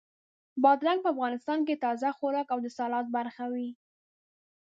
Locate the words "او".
2.53-2.59